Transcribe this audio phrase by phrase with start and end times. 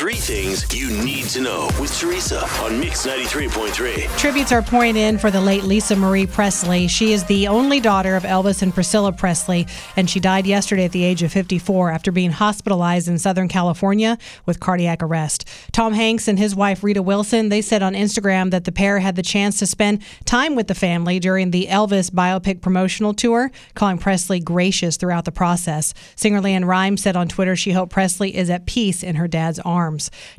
[0.00, 4.16] Three things you need to know with Teresa on Mix 93.3.
[4.16, 6.88] Tributes are pouring in for the late Lisa Marie Presley.
[6.88, 9.66] She is the only daughter of Elvis and Priscilla Presley,
[9.96, 14.16] and she died yesterday at the age of 54 after being hospitalized in Southern California
[14.46, 15.46] with cardiac arrest.
[15.70, 19.16] Tom Hanks and his wife Rita Wilson, they said on Instagram that the pair had
[19.16, 23.98] the chance to spend time with the family during the Elvis biopic promotional tour, calling
[23.98, 25.92] Presley gracious throughout the process.
[26.16, 29.58] Singer LeAnn Rimes said on Twitter she hoped Presley is at peace in her dad's
[29.58, 29.89] arms.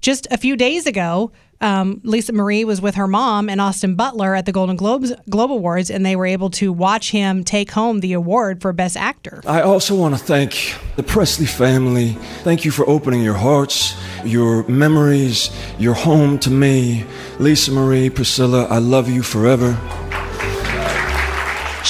[0.02, 1.32] Just a few days ago,
[1.62, 5.52] um, Lisa Marie was with her mom and Austin Butler at the Golden Globes Globe
[5.52, 9.42] Awards, and they were able to watch him take home the award for Best Actor.
[9.46, 12.14] I also want to thank the Presley family.
[12.44, 13.96] Thank you for opening your hearts,
[14.26, 17.06] your memories, your home to me.
[17.40, 19.78] Lisa Marie, Priscilla, I love you forever.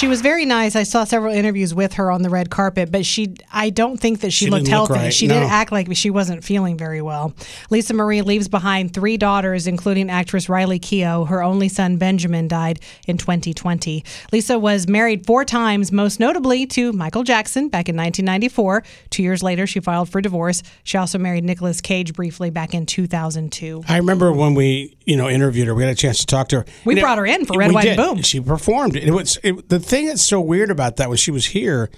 [0.01, 0.75] She was very nice.
[0.75, 4.21] I saw several interviews with her on the red carpet, but she I don't think
[4.21, 5.03] that she, She looked didn't look healthy.
[5.05, 5.35] right, She no.
[5.35, 7.35] did act like she wasn't feeling very well.
[7.69, 11.27] Lisa Marie leaves behind three daughters, including actress Riley Keough.
[11.27, 14.03] Her only son Benjamin died in 2020.
[14.31, 18.81] Lisa was married four times, most notably to Michael Jackson back in 1994.
[19.11, 20.63] Two years later, she filed for divorce.
[20.83, 23.83] She also married Nicolas Cage briefly back in 2002.
[23.87, 25.75] I remember when we, you know, interviewed her.
[25.75, 26.65] We had a chance to talk to her.
[26.85, 27.99] We And it- brought her in for Red, White, did.
[27.99, 28.23] and Boom.
[28.23, 28.95] She performed.
[28.95, 31.91] It was it, the thing that's so weird about that when she was here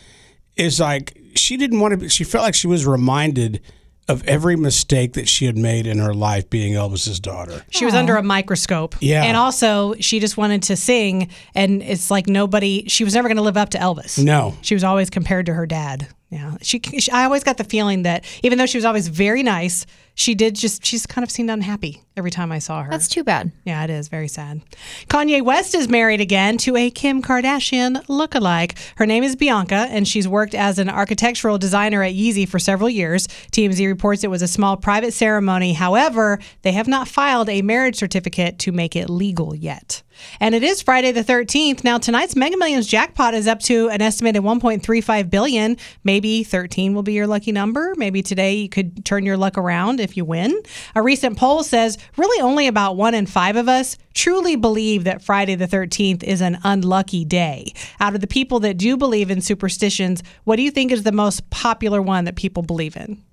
[0.58, 1.98] is like she didn't want to.
[1.98, 3.62] Be, she felt like she was reminded
[4.10, 7.64] of every mistake that she had made in her life being Elvis's daughter.
[7.70, 8.96] She was under a microscope.
[9.00, 9.24] Yeah.
[9.24, 13.38] And also, she just wanted to sing, and it's like nobody, she was never going
[13.38, 14.22] to live up to Elvis.
[14.22, 14.58] No.
[14.62, 16.08] She was always compared to her dad.
[16.30, 16.58] Yeah.
[16.62, 19.86] She, she, I always got the feeling that even though she was always very nice,
[20.16, 22.92] she did just, she's kind of seemed unhappy every time I saw her.
[22.92, 23.52] That's too bad.
[23.66, 24.62] Yeah, it is very sad.
[25.08, 28.78] Kanye West is married again to a Kim Kardashian lookalike.
[28.98, 32.90] Her name is Bianca, and she's worked as an architectural designer at Yeezy for several
[32.90, 33.28] years.
[33.52, 35.74] TMZ reports it was a small private ceremony.
[35.74, 40.04] However, they have not filed a marriage certificate to make it legal yet.
[40.40, 41.84] And it is Friday the 13th.
[41.84, 45.78] Now tonight's Mega Millions jackpot is up to an estimated 1.35 billion.
[46.04, 47.94] Maybe 13 will be your lucky number.
[47.98, 50.62] Maybe today you could turn your luck around if you win.
[50.96, 55.24] A recent poll says really only about 1 in 5 of us truly believe that
[55.24, 57.74] Friday the 13th is an unlucky day.
[58.00, 61.12] Out of the people that do believe in superstitions, what do you think is the
[61.12, 63.24] most popular one that people believe in?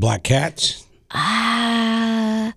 [0.00, 0.86] Black cats.
[1.10, 2.52] Uh,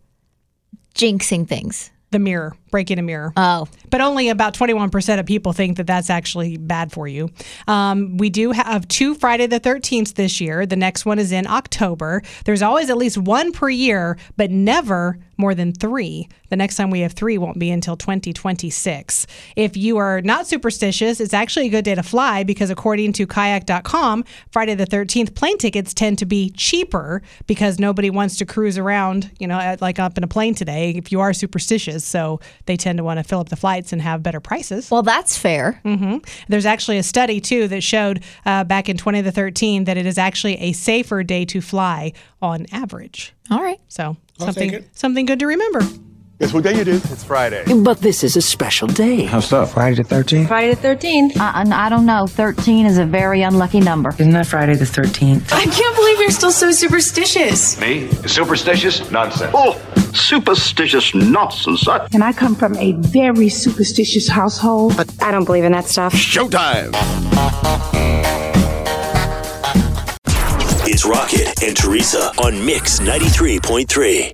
[0.95, 1.91] jinxing things.
[2.11, 3.33] The mirror, breaking a mirror.
[3.35, 7.29] Oh, but only about 21% of people think that that's actually bad for you.
[7.67, 10.65] Um, we do have two Friday the 13th this year.
[10.65, 12.21] The next one is in October.
[12.45, 16.27] There's always at least one per year, but never more than three.
[16.49, 19.25] The next time we have three won't be until 2026.
[19.55, 23.25] If you are not superstitious, it's actually a good day to fly because according to
[23.25, 28.77] kayak.com, Friday the 13th plane tickets tend to be cheaper because nobody wants to cruise
[28.77, 32.03] around, you know, like up in a plane today if you are superstitious.
[32.03, 34.89] So they tend to want to fill up the flights and have better prices.
[34.91, 35.79] well, that's fair.
[35.83, 40.17] hmm There's actually a study too that showed uh, back in 2013 that it is
[40.17, 43.33] actually a safer day to fly on average.
[43.51, 43.79] All right.
[43.87, 45.81] So I'll something something good to remember.
[46.39, 47.03] Guess what day it is?
[47.11, 47.65] It's Friday.
[47.83, 49.25] But this is a special day.
[49.25, 49.65] How so?
[49.65, 50.47] Friday the 13th?
[50.47, 51.35] Friday the 13th.
[51.35, 52.27] Uh, I don't know.
[52.27, 54.11] 13 is a very unlucky number.
[54.11, 55.51] Isn't that Friday the 13th?
[55.51, 57.77] I can't believe you're still so superstitious.
[57.81, 58.07] Me?
[58.25, 59.11] Superstitious?
[59.11, 59.51] Nonsense.
[59.53, 59.73] Oh,
[60.13, 61.87] superstitious nonsense.
[61.87, 64.95] I- And I come from a very superstitious household.
[64.97, 66.13] But I don't believe in that stuff.
[66.13, 66.93] Showtime.
[70.91, 74.31] It's Rocket and Teresa on Mix 93.3.